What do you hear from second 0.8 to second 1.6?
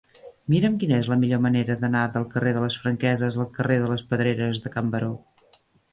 quina és la millor